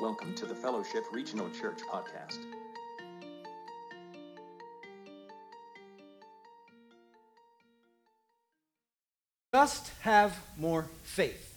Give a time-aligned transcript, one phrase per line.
[0.00, 2.38] Welcome to the Fellowship Regional Church podcast.
[9.52, 11.54] Just have more faith.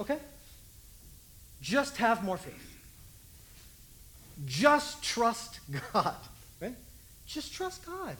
[0.00, 0.16] Okay?
[1.60, 2.80] Just have more faith.
[4.46, 5.60] Just trust
[5.92, 6.16] God.
[6.58, 6.74] Right?
[7.26, 8.16] Just trust God.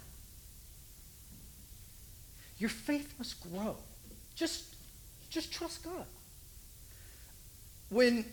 [2.59, 3.77] Your faith must grow.
[4.35, 4.75] Just,
[5.31, 6.05] just trust God.
[7.91, 8.25] When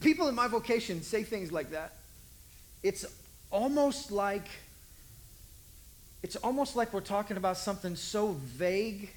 [0.00, 1.92] people in my vocation say things like that,
[2.82, 3.04] it's
[3.50, 4.48] almost like
[6.22, 9.10] it's almost like we're talking about something so vague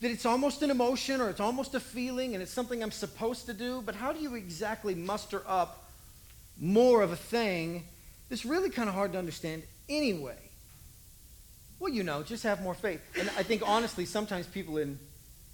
[0.00, 3.46] that it's almost an emotion or it's almost a feeling and it's something I'm supposed
[3.46, 5.90] to do, but how do you exactly muster up
[6.58, 7.84] more of a thing
[8.28, 10.38] that's really kind of hard to understand anyway?
[11.78, 13.00] Well, you know, just have more faith.
[13.18, 14.98] And I think honestly, sometimes people in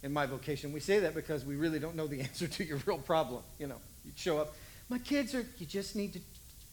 [0.03, 2.79] in my vocation, we say that because we really don't know the answer to your
[2.87, 3.43] real problem.
[3.59, 4.55] You know, you show up,
[4.89, 6.21] my kids are, you just need to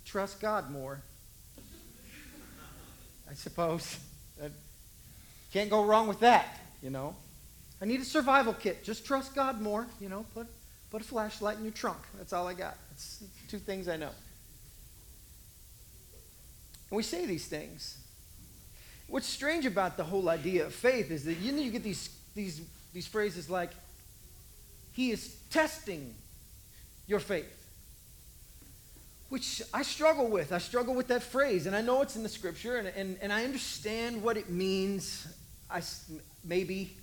[0.06, 1.02] trust God more.
[3.30, 3.98] I suppose.
[4.40, 4.52] That
[5.52, 7.16] can't go wrong with that, you know.
[7.82, 8.84] I need a survival kit.
[8.84, 10.26] Just trust God more, you know.
[10.34, 10.48] Put,
[10.92, 11.98] put a flashlight in your trunk.
[12.18, 12.78] That's all I got.
[12.90, 14.12] That's two things I know.
[16.90, 17.98] And we say these things.
[19.08, 22.10] What's strange about the whole idea of faith is that you know you get these,
[22.34, 22.62] these,
[22.96, 23.70] these phrases like,
[24.94, 26.16] He is testing
[27.06, 27.56] your faith
[29.30, 30.54] which I struggle with.
[30.54, 33.34] I struggle with that phrase, and I know it's in the scripture, and, and, and
[33.34, 35.28] I understand what it means.
[35.70, 35.82] I
[36.44, 36.96] maybe.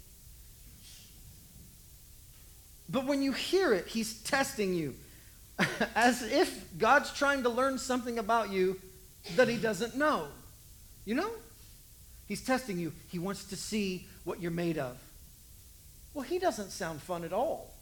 [2.88, 4.94] But when you hear it, he's testing you.
[5.94, 8.80] As if God's trying to learn something about you
[9.36, 10.28] that he doesn't know.
[11.04, 11.30] You know?
[12.28, 12.92] He's testing you.
[13.08, 14.96] He wants to see what you're made of.
[16.14, 17.72] Well, he doesn't sound fun at all.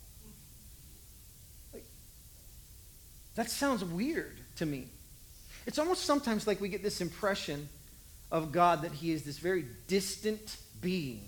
[3.34, 4.86] That sounds weird to me.
[5.66, 7.68] It's almost sometimes like we get this impression
[8.30, 11.22] of God that he is this very distant being.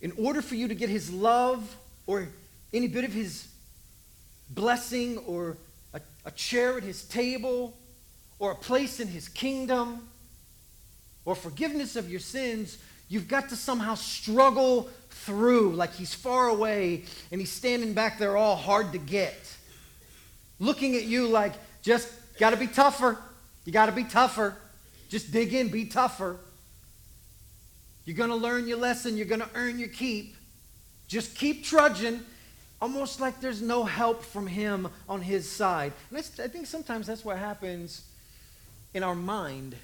[0.00, 2.28] In order for you to get his love or
[2.72, 3.48] any bit of his
[4.48, 5.56] blessing or
[5.92, 7.76] a, a chair at his table
[8.38, 10.08] or a place in his kingdom
[11.24, 12.78] or forgiveness of your sins,
[13.10, 18.38] you've got to somehow struggle through like he's far away and he's standing back there
[18.38, 19.36] all hard to get.
[20.58, 23.18] Looking at you like, just got to be tougher.
[23.66, 24.56] You got to be tougher.
[25.10, 26.36] Just dig in, be tougher.
[28.04, 30.36] You're going to learn your lesson, you're going to earn your keep.
[31.08, 32.20] Just keep trudging,
[32.80, 35.92] almost like there's no help from him on his side.
[36.08, 38.06] And I think sometimes that's what happens
[38.94, 39.74] in our mind,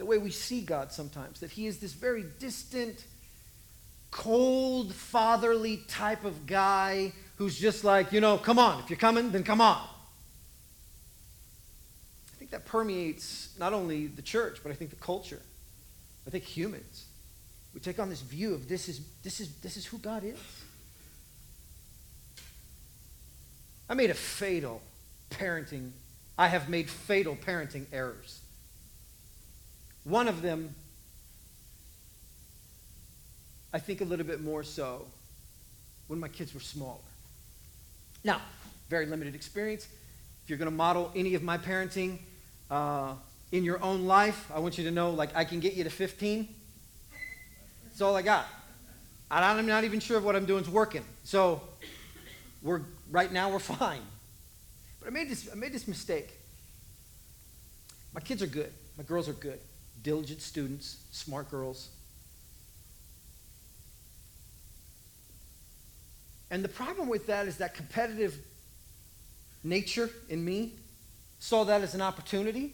[0.00, 3.04] the way we see God sometimes, that he is this very distant,
[4.10, 8.82] cold, fatherly type of guy who's just like, you know, come on.
[8.82, 9.86] If you're coming, then come on.
[12.32, 15.42] I think that permeates not only the church, but I think the culture.
[16.26, 17.04] I think humans.
[17.74, 20.38] We take on this view of this is, this is, this is who God is.
[23.86, 24.80] I made a fatal
[25.28, 25.90] parenting,
[26.38, 28.40] I have made fatal parenting errors.
[30.04, 30.74] One of them
[33.72, 35.06] I think a little bit more so
[36.08, 36.98] when my kids were smaller.
[38.24, 38.40] Now,
[38.88, 39.86] very limited experience.
[40.42, 42.18] If you're going to model any of my parenting
[42.70, 43.14] uh,
[43.52, 45.90] in your own life, I want you to know, like, I can get you to
[45.90, 46.48] 15.
[47.84, 48.46] That's all I got.
[49.30, 51.04] I'm not even sure if what I'm doing is working.
[51.22, 51.62] So,
[52.62, 54.02] we're right now we're fine.
[54.98, 56.30] But I made this I made this mistake.
[58.12, 58.72] My kids are good.
[58.98, 59.60] My girls are good.
[60.02, 61.90] Diligent students, smart girls.
[66.50, 68.36] And the problem with that is that competitive
[69.62, 70.72] nature in me
[71.38, 72.72] saw that as an opportunity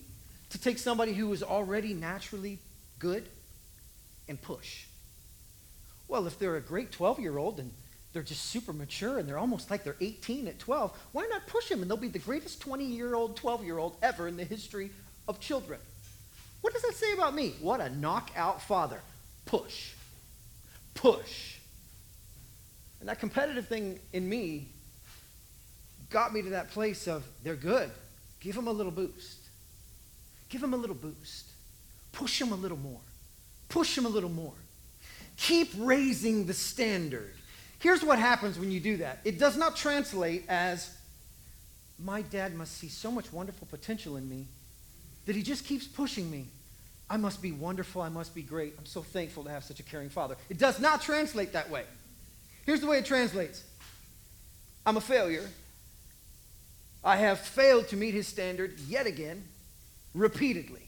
[0.50, 2.59] to take somebody who was already naturally
[2.98, 3.28] good
[4.28, 4.84] and push.
[6.08, 7.70] Well, if they're a great 12 year old and
[8.12, 11.69] they're just super mature and they're almost like they're 18 at 12, why not push
[11.69, 14.44] them and they'll be the greatest 20 year old, 12 year old ever in the
[14.44, 14.90] history
[15.29, 15.81] of children?
[16.67, 17.55] What does that say about me?
[17.61, 19.01] What a knockout father.
[19.45, 19.93] Push.
[20.95, 21.59] Push.
[22.99, 24.67] And that competitive thing in me
[26.11, 27.89] got me to that place of they're good.
[28.41, 29.39] Give them a little boost.
[30.49, 31.47] Give them a little boost.
[32.11, 32.99] Push them a little more.
[33.69, 34.55] Push them a little more.
[35.37, 37.37] Keep raising the standard.
[37.79, 40.93] Here's what happens when you do that it does not translate as,
[41.97, 44.47] my dad must see so much wonderful potential in me
[45.27, 46.49] that he just keeps pushing me.
[47.08, 48.03] I must be wonderful.
[48.03, 48.75] I must be great.
[48.79, 50.37] I'm so thankful to have such a caring father.
[50.49, 51.85] It does not translate that way.
[52.64, 53.62] Here's the way it translates
[54.85, 55.49] I'm a failure.
[57.05, 59.44] I have failed to meet his standard yet again,
[60.12, 60.82] repeatedly.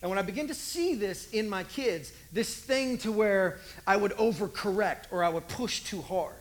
[0.00, 3.96] And when I begin to see this in my kids, this thing to where I
[3.96, 6.34] would overcorrect or I would push too hard,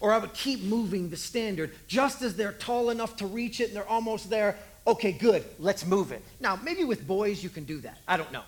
[0.00, 3.68] or I would keep moving the standard just as they're tall enough to reach it
[3.68, 4.56] and they're almost there.
[4.86, 6.22] Okay, good, let's move it.
[6.38, 7.98] Now, maybe with boys you can do that.
[8.06, 8.42] I don't know.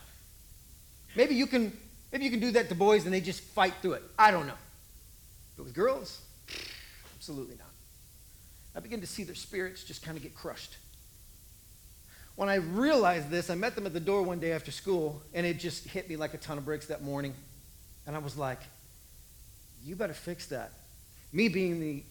[1.16, 1.76] Maybe you can
[2.12, 4.02] maybe you can do that to boys and they just fight through it.
[4.18, 4.58] I don't know.
[5.56, 6.20] But with girls,
[7.16, 7.66] absolutely not.
[8.76, 10.76] I begin to see their spirits just kind of get crushed.
[12.36, 15.44] When I realized this, I met them at the door one day after school, and
[15.44, 17.34] it just hit me like a ton of bricks that morning.
[18.06, 18.60] And I was like,
[19.84, 20.70] you better fix that.
[21.32, 22.04] Me being the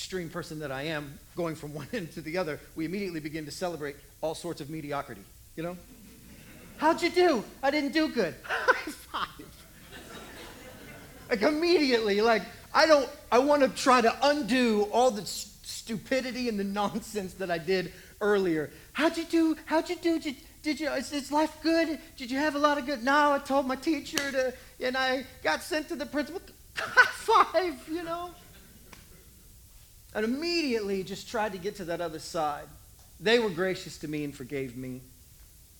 [0.00, 3.44] extreme person that I am, going from one end to the other, we immediately begin
[3.44, 5.20] to celebrate all sorts of mediocrity,
[5.56, 5.76] you know?
[6.78, 7.44] How'd you do?
[7.62, 8.34] I didn't do good.
[8.44, 9.28] High five.
[11.28, 12.40] like immediately, like
[12.72, 17.50] I don't, I want to try to undo all the stupidity and the nonsense that
[17.50, 17.92] I did
[18.22, 18.70] earlier.
[18.94, 19.56] How'd you do?
[19.66, 20.18] How'd you do?
[20.18, 21.98] Did, did you, is, is, life good?
[22.16, 23.04] Did you have a lot of good?
[23.04, 26.40] No, I told my teacher to, and I got sent to the principal.
[26.76, 28.30] High five, you know?
[30.14, 32.66] And immediately just tried to get to that other side.
[33.20, 35.02] They were gracious to me and forgave me.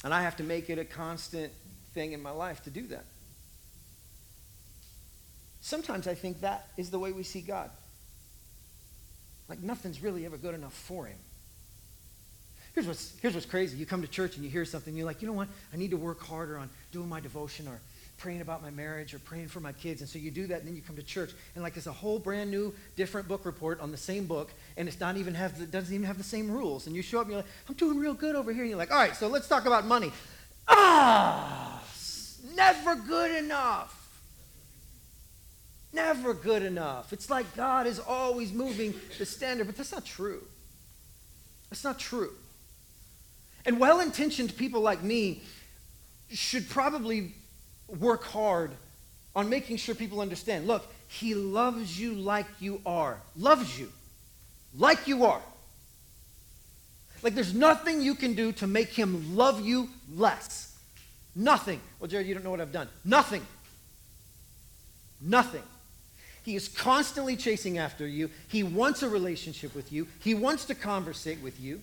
[0.05, 1.53] And I have to make it a constant
[1.95, 3.05] thing in my life to do that.
[5.61, 7.71] Sometimes I think that is the way we see God.
[9.49, 11.19] Like nothing's really ever good enough for him.
[12.73, 13.77] Here's what's, here's what's crazy.
[13.77, 15.49] You come to church and you hear something, and you're like, you know what?
[15.75, 17.81] I need to work harder on doing my devotion or
[18.21, 20.03] praying about my marriage or praying for my kids.
[20.03, 21.93] And so you do that, and then you come to church, and like it's a
[21.93, 25.59] whole brand new, different book report on the same book, and it's not even have
[25.59, 26.87] the, doesn't even have the same rules.
[26.87, 28.63] And you show up, and you're like, I'm doing real good over here.
[28.63, 30.13] And you're like, all right, so let's talk about money.
[30.69, 31.83] Ah,
[32.55, 33.97] never good enough.
[35.93, 37.13] Never good enough.
[37.13, 40.45] It's like God is always moving the standard, but that's not true.
[41.69, 42.33] That's not true.
[43.67, 45.43] And well intentioned people like me
[46.31, 47.33] should probably
[47.99, 48.71] work hard
[49.35, 53.91] on making sure people understand look, he loves you like you are, loves you
[54.77, 55.43] like you are.
[57.23, 60.79] Like there's nothing you can do to make him love you less.
[61.35, 61.81] Nothing.
[61.99, 62.89] Well, Jared, you don't know what I've done.
[63.05, 63.47] Nothing.
[65.21, 65.63] Nothing.
[66.43, 68.31] He is constantly chasing after you.
[68.49, 70.09] He wants a relationship with you.
[70.21, 71.81] He wants to conversate with you.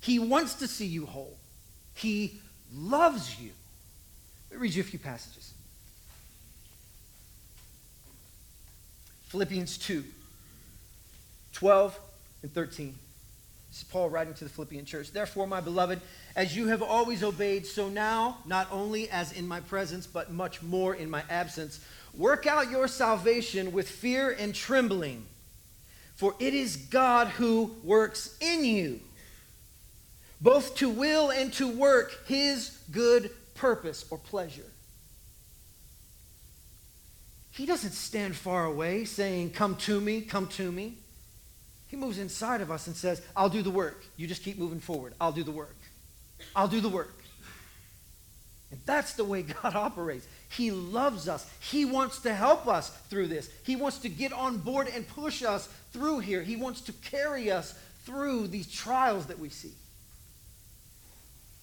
[0.00, 1.36] He wants to see you whole.
[1.94, 2.40] He
[2.74, 3.50] loves you.
[4.52, 5.54] Let me read you a few passages.
[9.28, 10.04] Philippians 2,
[11.54, 11.98] 12
[12.42, 12.94] and 13.
[13.70, 15.10] This is Paul writing to the Philippian church.
[15.10, 16.02] Therefore, my beloved,
[16.36, 20.60] as you have always obeyed, so now, not only as in my presence, but much
[20.60, 21.80] more in my absence,
[22.14, 25.24] work out your salvation with fear and trembling.
[26.14, 29.00] For it is God who works in you,
[30.42, 33.30] both to will and to work his good
[33.62, 34.66] purpose or pleasure.
[37.52, 40.94] He doesn't stand far away saying, Come to me, come to me.
[41.86, 44.04] He moves inside of us and says, I'll do the work.
[44.16, 45.14] You just keep moving forward.
[45.20, 45.76] I'll do the work.
[46.56, 47.14] I'll do the work.
[48.72, 50.26] And that's the way God operates.
[50.48, 51.48] He loves us.
[51.60, 53.48] He wants to help us through this.
[53.64, 56.42] He wants to get on board and push us through here.
[56.42, 59.74] He wants to carry us through these trials that we see.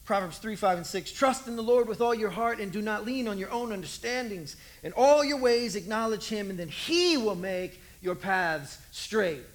[0.10, 1.12] Proverbs 3, 5, and 6.
[1.12, 3.72] Trust in the Lord with all your heart and do not lean on your own
[3.72, 4.56] understandings.
[4.82, 9.46] In all your ways acknowledge him, and then he will make your paths straight.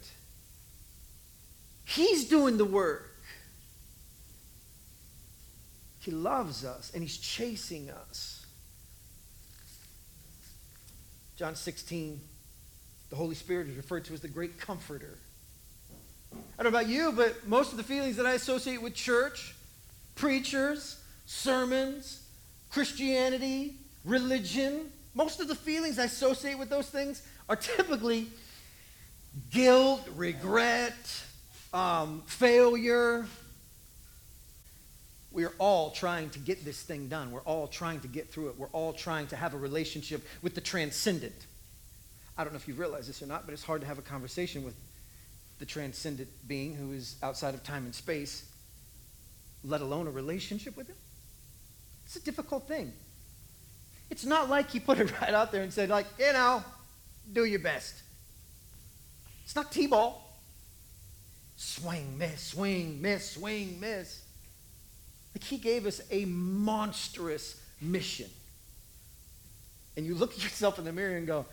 [1.84, 3.16] He's doing the work.
[5.98, 8.46] He loves us and he's chasing us.
[11.36, 12.20] John 16,
[13.10, 15.18] the Holy Spirit is referred to as the great comforter.
[16.32, 19.56] I don't know about you, but most of the feelings that I associate with church
[20.14, 22.22] preachers, sermons,
[22.70, 28.26] Christianity, religion, most of the feelings I associate with those things are typically
[29.50, 31.22] guilt, regret,
[31.72, 33.26] um, failure.
[35.30, 37.30] We are all trying to get this thing done.
[37.30, 38.58] We're all trying to get through it.
[38.58, 41.46] We're all trying to have a relationship with the transcendent.
[42.36, 44.02] I don't know if you realize this or not, but it's hard to have a
[44.02, 44.74] conversation with
[45.60, 48.48] the transcendent being who is outside of time and space
[49.64, 50.96] let alone a relationship with him?
[52.04, 52.92] It's a difficult thing.
[54.10, 56.62] It's not like he put it right out there and said, like, you know,
[57.32, 58.02] do your best.
[59.44, 60.20] It's not T-ball.
[61.56, 64.22] Swing, miss, swing, miss, swing, miss.
[65.34, 68.28] Like he gave us a monstrous mission.
[69.96, 71.46] And you look at yourself in the mirror and go,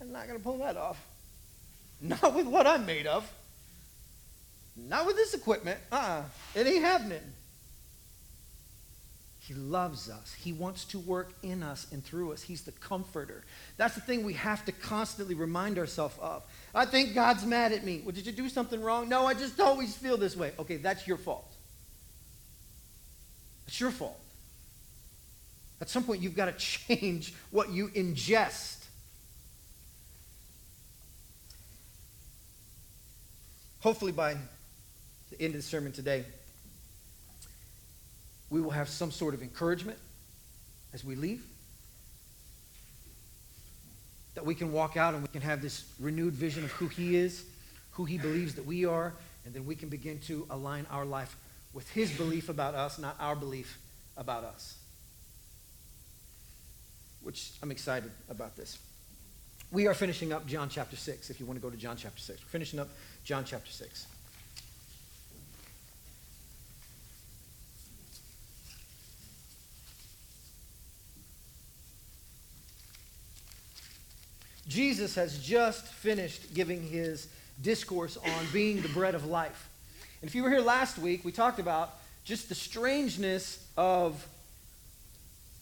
[0.00, 1.02] I'm not going to pull that off.
[2.00, 3.30] Not with what I'm made of.
[4.76, 5.80] Not with this equipment.
[5.90, 6.22] Uh-uh.
[6.54, 7.22] It ain't happening.
[9.48, 10.34] He loves us.
[10.34, 12.42] He wants to work in us and through us.
[12.42, 13.44] He's the comforter.
[13.78, 16.42] That's the thing we have to constantly remind ourselves of.
[16.74, 18.02] I think God's mad at me.
[18.04, 19.08] Well, did you do something wrong?
[19.08, 20.52] No, I just always feel this way.
[20.58, 21.50] Okay, that's your fault.
[23.66, 24.20] It's your fault.
[25.80, 26.52] At some point, you've got to
[26.86, 28.84] change what you ingest.
[33.80, 34.36] Hopefully, by
[35.30, 36.26] the end of the sermon today,
[38.50, 39.98] we will have some sort of encouragement
[40.92, 41.44] as we leave.
[44.34, 47.16] That we can walk out and we can have this renewed vision of who He
[47.16, 47.44] is,
[47.92, 49.12] who He believes that we are,
[49.44, 51.36] and then we can begin to align our life
[51.72, 53.78] with His belief about us, not our belief
[54.16, 54.78] about us.
[57.22, 58.78] Which I'm excited about this.
[59.70, 62.20] We are finishing up John chapter 6, if you want to go to John chapter
[62.20, 62.40] 6.
[62.40, 62.88] We're finishing up
[63.24, 64.06] John chapter 6.
[74.68, 77.28] Jesus has just finished giving his
[77.60, 79.68] discourse on being the bread of life.
[80.20, 81.94] And if you were here last week, we talked about
[82.24, 84.26] just the strangeness of,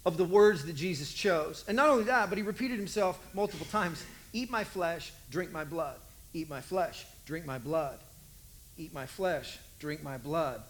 [0.05, 1.65] of the words that Jesus chose.
[1.69, 5.65] And not only that, but he repeated himself multiple times Eat my flesh, drink my
[5.65, 5.97] blood.
[6.35, 7.99] Eat my flesh, drink my blood.
[8.77, 10.61] Eat my flesh, drink my blood.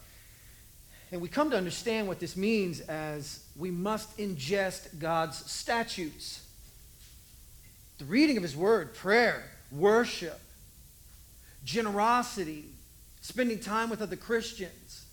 [1.10, 6.45] And we come to understand what this means as we must ingest God's statutes.
[7.98, 10.38] The reading of His Word, prayer, worship,
[11.64, 12.64] generosity,
[13.22, 15.06] spending time with other Christians,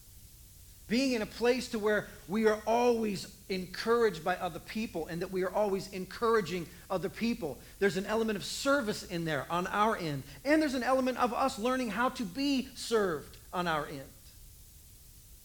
[0.88, 5.32] being in a place to where we are always encouraged by other people and that
[5.32, 7.58] we are always encouraging other people.
[7.80, 11.34] There's an element of service in there on our end, and there's an element of
[11.34, 14.13] us learning how to be served on our end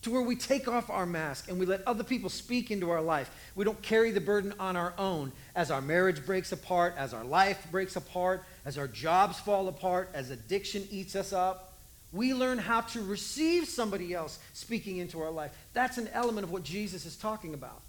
[0.02, 3.02] to where we take off our mask and we let other people speak into our
[3.02, 3.30] life.
[3.56, 7.24] We don't carry the burden on our own as our marriage breaks apart, as our
[7.24, 11.72] life breaks apart, as our jobs fall apart, as addiction eats us up.
[12.12, 15.52] We learn how to receive somebody else speaking into our life.
[15.74, 17.82] That's an element of what Jesus is talking about.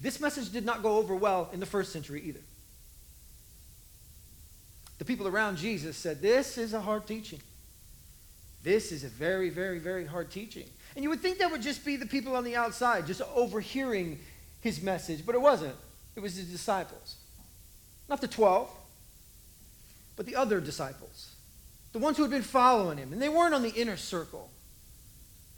[0.00, 2.40] This message did not go over well in the first century either.
[4.98, 7.40] The people around Jesus said, This is a hard teaching.
[8.62, 10.66] This is a very, very, very hard teaching.
[10.94, 14.18] And you would think that would just be the people on the outside, just overhearing
[14.60, 15.74] his message, but it wasn't.
[16.16, 17.16] It was his disciples.
[18.08, 18.68] Not the 12,
[20.16, 21.34] but the other disciples.
[21.92, 23.12] The ones who had been following him.
[23.12, 24.50] And they weren't on the inner circle,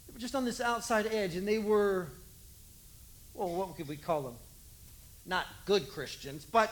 [0.07, 2.07] they were just on this outside edge, and they were,
[3.33, 4.35] well, what could we call them?
[5.25, 6.71] Not good Christians, but,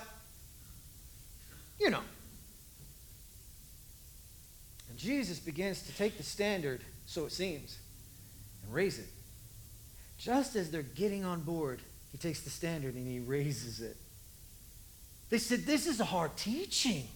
[1.80, 2.02] you know.
[4.90, 7.80] And Jesus begins to take the standard, so it seems
[8.64, 9.08] and raise it.
[10.18, 11.80] Just as they're getting on board,
[12.12, 13.98] he takes the standard and he raises it.
[15.30, 17.08] They said, This is a hard teaching.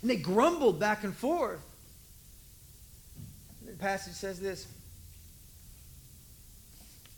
[0.00, 1.60] And they grumbled back and forth.
[3.64, 4.66] the passage says this.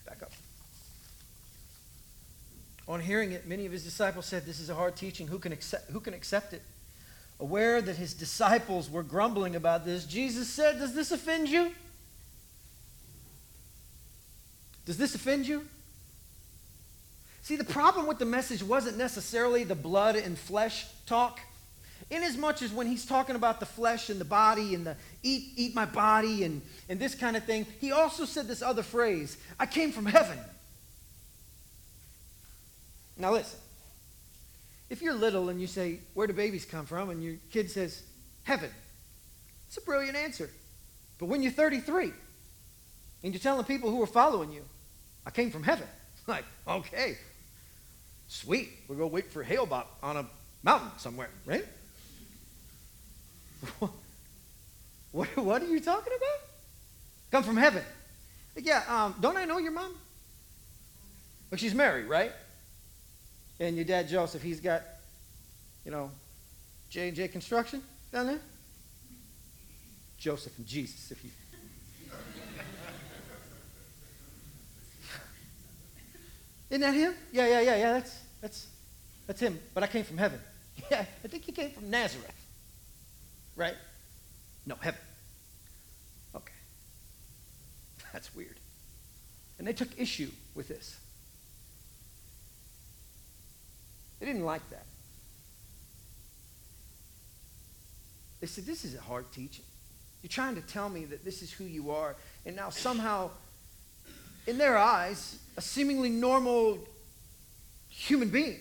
[0.07, 0.33] Back up.
[2.87, 5.27] On hearing it, many of his disciples said, This is a hard teaching.
[5.27, 6.63] Who can accept, who can accept it?
[7.41, 11.73] Aware that his disciples were grumbling about this, Jesus said, Does this offend you?
[14.89, 15.67] Does this offend you?
[17.43, 21.41] See, the problem with the message wasn't necessarily the blood and flesh talk.
[22.09, 25.75] Inasmuch as when he's talking about the flesh and the body and the eat, eat
[25.75, 29.67] my body and, and this kind of thing, he also said this other phrase I
[29.67, 30.39] came from heaven.
[33.19, 33.61] Now, listen.
[34.89, 37.11] If you're little and you say, Where do babies come from?
[37.11, 38.05] and your kid says,
[38.45, 38.71] Heaven,
[39.67, 40.49] it's a brilliant answer.
[41.19, 42.11] But when you're 33
[43.23, 44.65] and you're telling people who are following you,
[45.27, 45.87] I came from heaven.
[46.27, 47.17] Like, okay,
[48.27, 48.69] sweet.
[48.87, 50.27] We'll go wait for Hale-Bopp on a
[50.63, 51.65] mountain somewhere, right?
[55.11, 56.49] what, what are you talking about?
[57.31, 57.83] Come from heaven.
[58.57, 59.95] Yeah, um, don't I know your mom?
[61.51, 62.33] Well, she's married, right?
[63.59, 64.83] And your dad Joseph, he's got,
[65.85, 66.11] you know,
[66.91, 67.83] J and J Construction
[68.13, 68.41] down there.
[70.19, 71.31] Joseph and Jesus, if you
[76.71, 77.15] Isn't that him?
[77.33, 77.93] Yeah, yeah, yeah, yeah.
[77.93, 78.67] That's that's
[79.27, 79.59] that's him.
[79.75, 80.41] But I came from heaven.
[80.93, 82.33] Yeah, I think he came from Nazareth.
[83.57, 83.75] Right?
[84.65, 85.01] No, heaven.
[86.37, 86.53] Okay.
[88.13, 88.55] That's weird.
[89.59, 90.97] And they took issue with this.
[94.21, 94.87] They didn't like that.
[98.41, 99.65] They said, This is a hard teaching.
[100.23, 103.31] You're trying to tell me that this is who you are, and now somehow,
[104.49, 106.79] in their eyes, a seemingly normal
[107.91, 108.59] human being.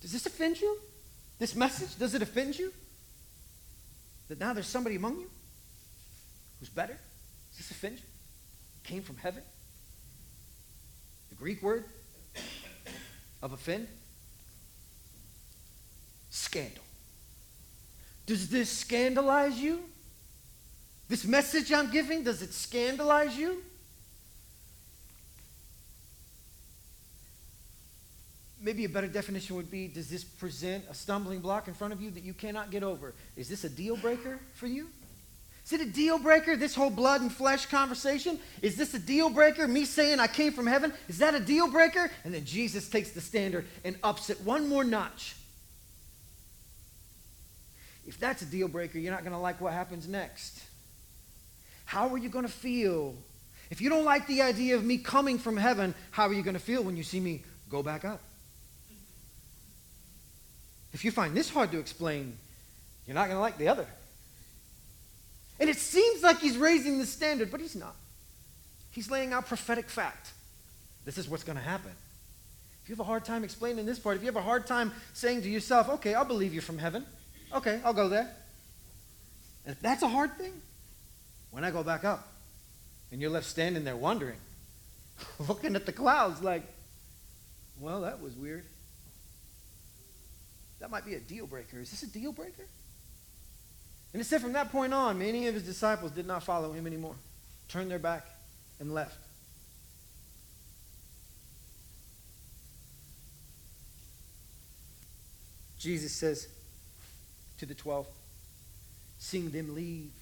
[0.00, 0.76] Does this offend you?
[1.38, 2.72] This message, does it offend you?
[4.26, 5.30] That now there's somebody among you
[6.58, 6.98] who's better?
[7.50, 8.04] Does this offend you?
[8.82, 9.44] Came from heaven?
[11.28, 11.84] The Greek word
[13.40, 13.86] of offend?
[16.30, 16.82] Scandal.
[18.26, 19.84] Does this scandalize you?
[21.12, 23.62] This message I'm giving, does it scandalize you?
[28.58, 32.00] Maybe a better definition would be Does this present a stumbling block in front of
[32.00, 33.12] you that you cannot get over?
[33.36, 34.88] Is this a deal breaker for you?
[35.66, 38.38] Is it a deal breaker, this whole blood and flesh conversation?
[38.62, 39.68] Is this a deal breaker?
[39.68, 40.94] Me saying I came from heaven?
[41.08, 42.10] Is that a deal breaker?
[42.24, 45.36] And then Jesus takes the standard and ups it one more notch.
[48.06, 50.71] If that's a deal breaker, you're not going to like what happens next.
[51.92, 53.14] How are you going to feel?
[53.70, 56.54] If you don't like the idea of me coming from heaven, how are you going
[56.54, 58.22] to feel when you see me go back up?
[60.94, 62.38] If you find this hard to explain,
[63.06, 63.86] you're not going to like the other.
[65.60, 67.94] And it seems like he's raising the standard, but he's not.
[68.92, 70.30] He's laying out prophetic fact.
[71.04, 71.92] This is what's going to happen.
[72.82, 74.92] If you have a hard time explaining this part, if you have a hard time
[75.12, 77.04] saying to yourself, okay, I'll believe you from heaven,
[77.54, 78.30] okay, I'll go there.
[79.66, 80.54] And if that's a hard thing,
[81.52, 82.26] when I go back up
[83.12, 84.38] and you're left standing there wondering,
[85.48, 86.64] looking at the clouds like,
[87.78, 88.64] well, that was weird.
[90.80, 91.78] That might be a deal breaker.
[91.78, 92.64] Is this a deal breaker?
[94.12, 96.86] And it said from that point on, many of his disciples did not follow him
[96.86, 97.14] anymore,
[97.68, 98.26] turned their back
[98.80, 99.16] and left.
[105.78, 106.48] Jesus says
[107.58, 108.06] to the 12,
[109.18, 110.12] seeing them leave,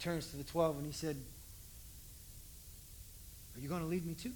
[0.00, 1.16] turns to the 12 and he said,
[3.54, 4.30] Are you going to leave me too?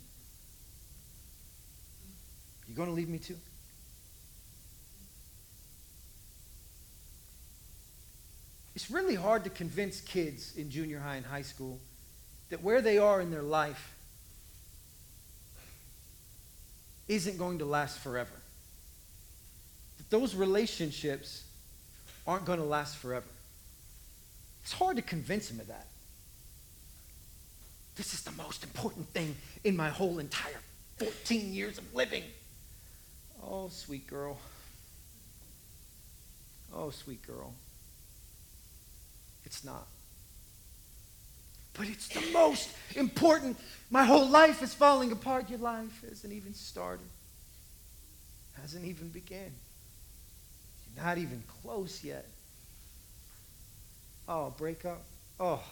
[2.62, 3.37] Are you going to leave me too?
[8.74, 11.79] It's really hard to convince kids in junior high and high school
[12.50, 13.94] that where they are in their life
[17.09, 18.31] isn't going to last forever.
[19.98, 21.44] That those relationships
[22.27, 23.27] aren't going to last forever.
[24.64, 25.87] It's hard to convince him of that.
[27.96, 30.59] This is the most important thing in my whole entire
[30.98, 32.24] 14 years of living.
[33.42, 34.38] Oh, sweet girl.
[36.74, 37.53] Oh, sweet girl.
[39.44, 39.87] It's not.
[41.74, 43.59] But it's the most important.
[43.90, 45.50] My whole life is falling apart.
[45.50, 47.07] Your life hasn't even started,
[48.61, 49.53] hasn't even begun.
[50.96, 52.27] You're not even close yet.
[54.29, 55.03] Oh, breakup.
[55.39, 55.63] Oh,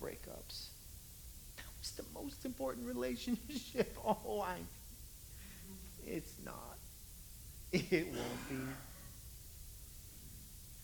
[0.00, 0.68] breakups.
[1.56, 3.96] That was the most important relationship.
[4.04, 4.56] Oh, I.
[6.06, 6.78] It's not.
[7.72, 8.56] It won't be.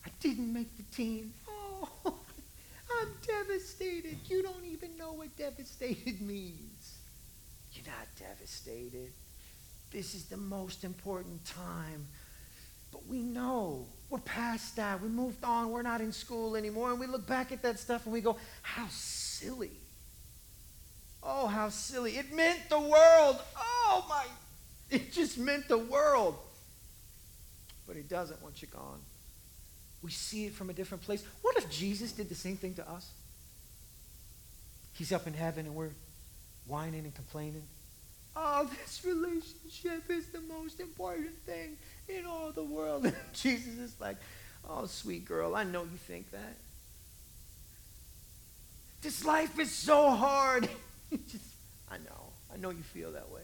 [0.07, 1.33] I didn't make the team.
[1.49, 4.18] Oh, I'm devastated.
[4.27, 6.99] You don't even know what devastated means.
[7.73, 9.12] You're not devastated.
[9.90, 12.07] This is the most important time.
[12.92, 15.03] But we know we're past that.
[15.03, 15.71] We moved on.
[15.71, 16.90] We're not in school anymore.
[16.90, 19.71] And we look back at that stuff and we go, how silly.
[21.23, 22.12] Oh, how silly.
[22.16, 23.37] It meant the world.
[23.57, 24.25] Oh, my.
[24.90, 26.37] It just meant the world.
[27.87, 29.01] But it doesn't once you're gone.
[30.03, 31.25] We see it from a different place.
[31.42, 33.11] What if Jesus did the same thing to us?
[34.94, 35.90] He's up in heaven and we're
[36.66, 37.62] whining and complaining.
[38.37, 41.77] Oh, this relationship is the most important thing
[42.09, 43.12] in all the world.
[43.33, 44.16] Jesus is like,
[44.68, 46.57] oh, sweet girl, I know you think that.
[49.01, 50.68] This life is so hard.
[51.11, 51.44] Just,
[51.90, 52.33] I know.
[52.53, 53.42] I know you feel that way.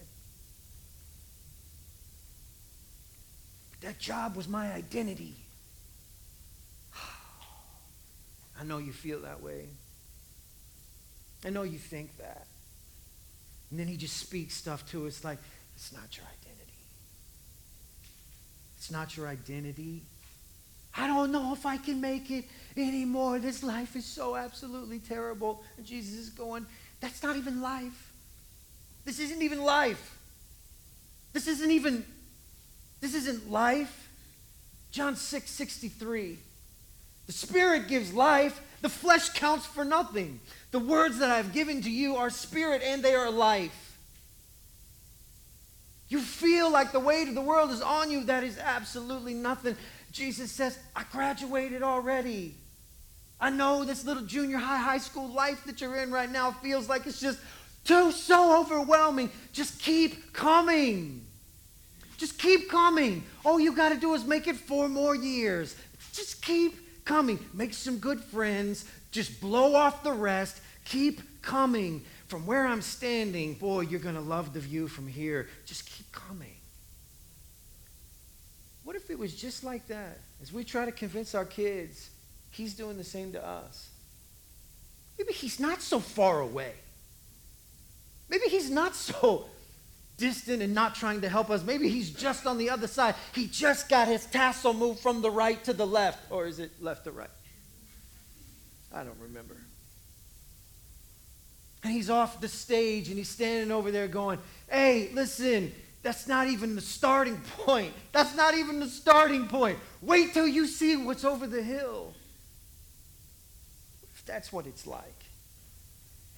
[3.71, 5.37] But that job was my identity.
[8.61, 9.67] I know you feel that way.
[11.45, 12.47] I know you think that.
[13.71, 15.39] And then he just speaks stuff to us like,
[15.77, 16.44] it's not your identity.
[18.85, 20.03] It's not your identity.
[20.95, 22.45] I don't know if I can make it
[22.77, 23.39] anymore.
[23.39, 25.65] This life is so absolutely terrible.
[25.79, 26.67] And Jesus is going,
[27.01, 28.13] that's not even life.
[29.07, 30.19] This isn't even life.
[31.33, 32.05] This isn't even,
[33.01, 34.11] this isn't life.
[34.91, 36.37] John 6, 63.
[37.25, 40.41] The Spirit gives life, the flesh counts for nothing.
[40.73, 43.84] The words that I've given to you are spirit and they are life.
[46.15, 48.23] You feel like the weight of the world is on you.
[48.23, 49.75] That is absolutely nothing.
[50.13, 52.55] Jesus says, I graduated already.
[53.41, 56.89] I know this little junior high, high school life that you're in right now feels
[56.89, 57.41] like it's just
[57.83, 59.29] too so overwhelming.
[59.53, 61.27] Just keep coming.
[62.17, 63.25] Just keep coming.
[63.45, 65.75] All you got to do is make it four more years.
[66.13, 67.41] Just keep coming.
[67.53, 68.85] Make some good friends.
[69.11, 70.61] Just blow off the rest.
[70.85, 72.05] Keep coming.
[72.35, 75.47] From where I'm standing, boy, you're going to love the view from here.
[75.67, 76.57] Just keep coming.
[78.83, 80.19] What if it was just like that?
[80.43, 82.11] As we try to convince our kids,
[82.51, 83.89] he's doing the same to us.
[85.17, 86.73] Maybe he's not so far away.
[88.29, 89.45] Maybe he's not so
[90.17, 91.63] distant and not trying to help us.
[91.63, 93.15] Maybe he's just on the other side.
[93.33, 96.33] He just got his tassel moved from the right to the left.
[96.33, 97.31] Or is it left to right?
[98.93, 99.55] I don't remember.
[101.85, 105.71] And he's off the stage and he's standing over there going, Hey, listen,
[106.03, 107.93] that's not even the starting point.
[108.11, 109.79] That's not even the starting point.
[110.01, 112.15] Wait till you see what's over the hill.
[114.15, 115.05] If that's what it's like.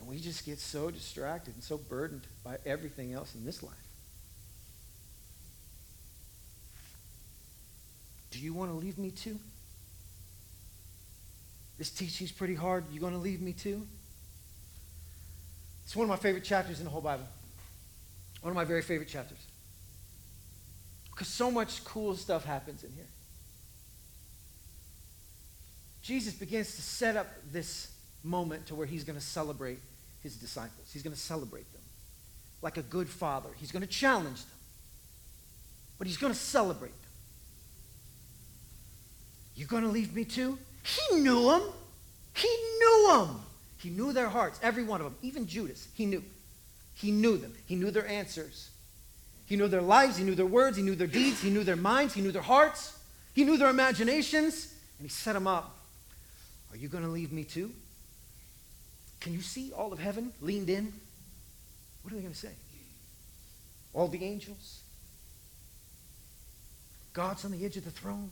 [0.01, 3.75] And we just get so distracted and so burdened by everything else in this life.
[8.33, 9.39] Do you want to leave me too?
[11.79, 12.85] This teaching's pretty hard.
[12.91, 13.87] You going to leave me too?
[15.87, 17.27] It's one of my favorite chapters in the whole Bible.
[18.41, 19.39] One of my very favorite chapters.
[21.13, 23.07] Because so much cool stuff happens in here.
[26.03, 27.93] Jesus begins to set up this
[28.25, 29.79] moment to where he's going to celebrate
[30.25, 30.91] his disciples.
[30.93, 31.83] He's going to celebrate them
[32.63, 33.49] like a good father.
[33.57, 34.59] He's going to challenge them,
[35.99, 37.11] but he's going to celebrate them.
[39.55, 40.59] You're going to leave me too?
[40.83, 41.63] He knew them.
[42.35, 43.41] He knew them.
[43.79, 45.89] He knew their hearts, every one of them, even Judas.
[45.95, 46.23] He knew.
[46.95, 47.55] He knew them.
[47.67, 48.71] He knew their answers.
[49.47, 50.17] He knew their lives.
[50.17, 50.77] He knew their words.
[50.77, 51.41] He knew their deeds.
[51.41, 52.15] He knew their minds.
[52.15, 52.99] He knew their hearts.
[53.35, 54.75] He knew their imaginations.
[54.99, 55.77] And he set them up.
[56.73, 57.71] Are you going to leave me too?
[59.21, 60.93] Can you see all of heaven leaned in?
[62.03, 62.53] What are they going to say?
[63.93, 64.81] All the angels?
[67.13, 68.31] God's on the edge of the throne?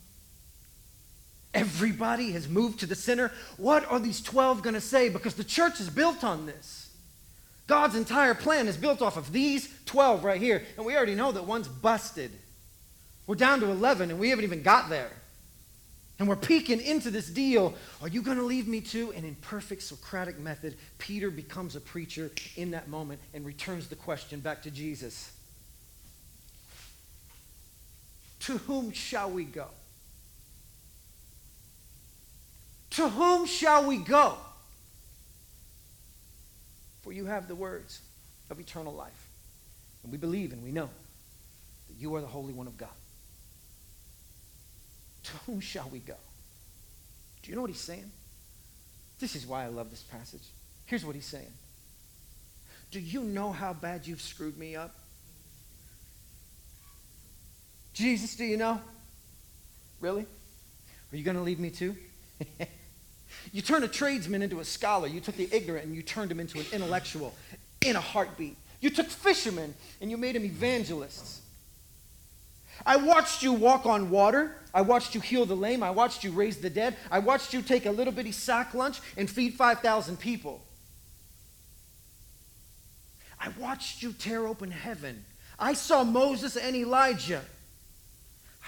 [1.54, 3.30] Everybody has moved to the center.
[3.56, 5.08] What are these 12 going to say?
[5.08, 6.90] Because the church is built on this.
[7.66, 10.64] God's entire plan is built off of these 12 right here.
[10.76, 12.30] And we already know that one's busted.
[13.26, 15.10] We're down to 11 and we haven't even got there.
[16.18, 17.74] And we're peeking into this deal.
[18.02, 19.12] Are you going to leave me too?
[19.16, 23.96] And in perfect Socratic method, Peter becomes a preacher in that moment and returns the
[23.96, 25.32] question back to Jesus
[28.40, 29.68] To whom shall we go?
[32.94, 34.37] To whom shall we go?
[37.02, 38.00] For you have the words
[38.50, 39.28] of eternal life.
[40.02, 40.88] And we believe and we know
[41.88, 42.88] that you are the Holy One of God.
[45.24, 46.14] To whom shall we go?
[47.42, 48.11] Do you know what he's saying?
[49.18, 50.42] This is why I love this passage.
[50.87, 51.52] Here's what he's saying
[52.90, 54.94] Do you know how bad you've screwed me up?
[57.92, 58.80] Jesus, do you know?
[60.00, 60.26] Really?
[61.12, 61.96] Are you going to leave me too?
[63.54, 65.06] You turned a tradesman into a scholar.
[65.06, 67.32] You took the ignorant and you turned him into an intellectual
[67.82, 68.56] in a heartbeat.
[68.80, 71.40] You took fishermen and you made them evangelists.
[72.84, 74.56] I watched you walk on water.
[74.74, 75.84] I watched you heal the lame.
[75.84, 76.96] I watched you raise the dead.
[77.12, 80.60] I watched you take a little bitty sack lunch and feed 5,000 people.
[83.38, 85.24] I watched you tear open heaven.
[85.60, 87.42] I saw Moses and Elijah.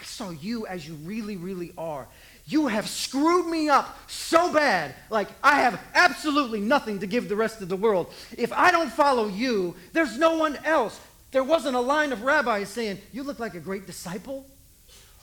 [0.00, 2.06] I saw you as you really, really are.
[2.48, 4.94] You have screwed me up so bad.
[5.10, 8.12] Like, I have absolutely nothing to give the rest of the world.
[8.38, 11.00] If I don't follow you, there's no one else.
[11.32, 14.46] There wasn't a line of rabbis saying, You look like a great disciple.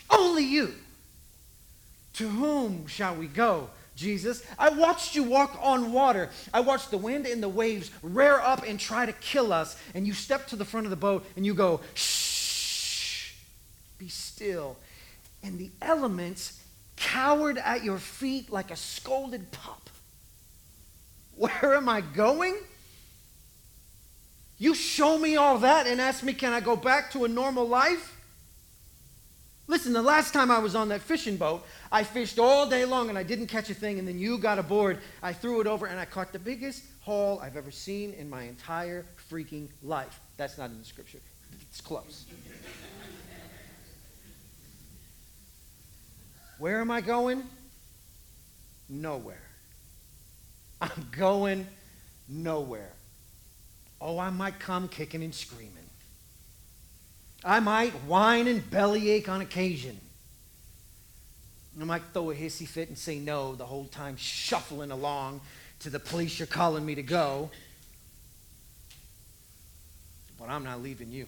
[0.09, 0.73] Only you.
[2.15, 4.45] To whom shall we go, Jesus?
[4.59, 6.29] I watched you walk on water.
[6.53, 9.77] I watched the wind and the waves rear up and try to kill us.
[9.95, 13.31] And you step to the front of the boat and you go, Shh,
[13.97, 14.75] be still.
[15.41, 16.59] And the elements
[16.95, 19.89] cowered at your feet like a scolded pup.
[21.35, 22.57] Where am I going?
[24.57, 27.67] You show me all that and ask me, can I go back to a normal
[27.67, 28.15] life?
[29.65, 33.09] Listen, the last time I was on that fishing boat, I fished all day long
[33.09, 34.99] and I didn't catch a thing, and then you got aboard.
[35.21, 38.43] I threw it over and I caught the biggest haul I've ever seen in my
[38.43, 40.19] entire freaking life.
[40.37, 41.19] That's not in the scripture,
[41.61, 42.25] it's close.
[46.57, 47.43] Where am I going?
[48.89, 49.41] Nowhere.
[50.81, 51.67] I'm going
[52.27, 52.91] nowhere.
[53.99, 55.71] Oh, I might come kicking and screaming.
[57.43, 59.99] I might whine and bellyache on occasion.
[61.79, 65.41] I might throw a hissy fit and say no the whole time, shuffling along
[65.79, 67.49] to the place you're calling me to go.
[70.37, 71.27] But I'm not leaving you.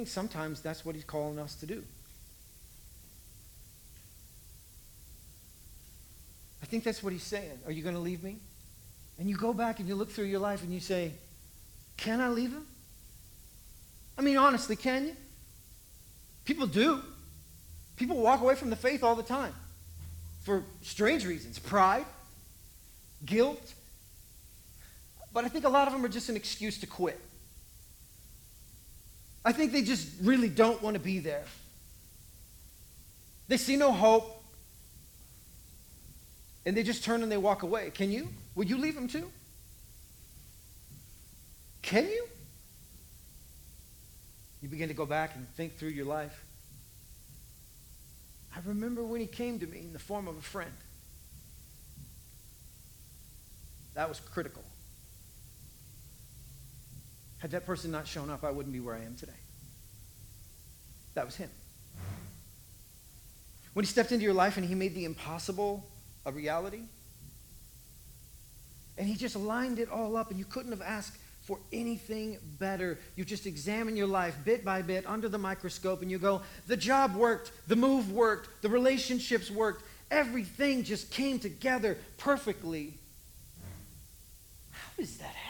[0.00, 1.84] Think sometimes that's what he's calling us to do.
[6.62, 7.58] I think that's what he's saying.
[7.66, 8.38] Are you going to leave me?
[9.18, 11.12] And you go back and you look through your life and you say,
[11.98, 12.66] Can I leave him?
[14.16, 15.16] I mean, honestly, can you?
[16.46, 17.02] People do.
[17.96, 19.52] People walk away from the faith all the time
[20.44, 22.06] for strange reasons pride,
[23.26, 23.74] guilt.
[25.34, 27.20] But I think a lot of them are just an excuse to quit.
[29.44, 31.44] I think they just really don't want to be there.
[33.48, 34.36] They see no hope.
[36.66, 37.90] And they just turn and they walk away.
[37.90, 38.28] Can you?
[38.54, 39.30] Would you leave them too?
[41.82, 42.26] Can you?
[44.62, 46.44] You begin to go back and think through your life.
[48.54, 50.72] I remember when he came to me in the form of a friend.
[53.94, 54.62] That was critical.
[57.40, 59.32] Had that person not shown up, I wouldn't be where I am today.
[61.14, 61.50] That was him.
[63.72, 65.86] When he stepped into your life and he made the impossible
[66.26, 66.82] a reality,
[68.98, 72.98] and he just lined it all up, and you couldn't have asked for anything better.
[73.16, 76.76] You just examine your life bit by bit under the microscope, and you go, the
[76.76, 82.94] job worked, the move worked, the relationships worked, everything just came together perfectly.
[84.70, 85.49] How does that happen?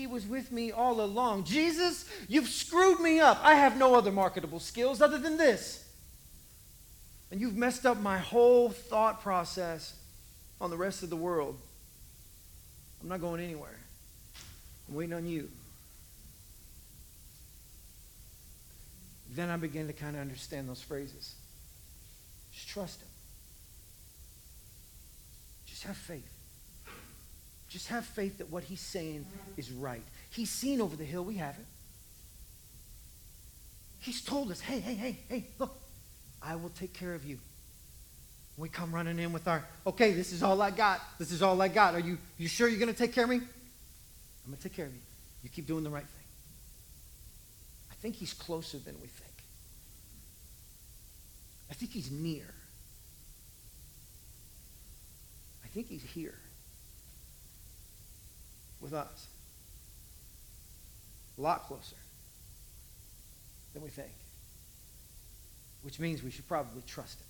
[0.00, 1.44] He was with me all along.
[1.44, 3.38] Jesus, you've screwed me up.
[3.42, 5.86] I have no other marketable skills other than this.
[7.30, 9.94] And you've messed up my whole thought process
[10.58, 11.58] on the rest of the world.
[13.02, 13.76] I'm not going anywhere.
[14.88, 15.50] I'm waiting on you.
[19.34, 21.34] Then I begin to kind of understand those phrases.
[22.54, 23.08] Just trust Him.
[25.66, 26.39] Just have faith.
[27.70, 29.24] Just have faith that what He's saying
[29.56, 30.02] is right.
[30.30, 31.66] He's seen over the hill, we haven't.
[34.00, 35.78] He's told us, hey, hey, hey, hey, look,
[36.42, 37.38] I will take care of you.
[38.56, 41.00] We come running in with our, okay, this is all I got.
[41.18, 41.94] This is all I got.
[41.94, 43.36] Are you, you sure you're going to take care of me?
[43.36, 43.42] I'm
[44.46, 45.00] going to take care of you.
[45.44, 46.24] You keep doing the right thing.
[47.90, 49.30] I think he's closer than we think.
[51.70, 52.52] I think he's near.
[55.64, 56.34] I think he's here
[58.80, 59.26] with us.
[61.38, 61.96] A lot closer
[63.72, 64.10] than we think.
[65.82, 67.26] Which means we should probably trust him.